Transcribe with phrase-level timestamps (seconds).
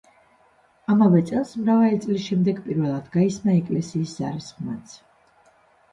[0.93, 5.01] ამავე წელს მრავალი წლის შემდეგ პირველად გაისმა ეკლესიის ზარის ხმაც.